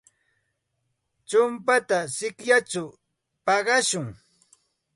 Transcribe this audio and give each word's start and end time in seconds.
Chumpata 1.29 1.97
sikyachaw 2.15 2.89
paqashun. 3.45 4.07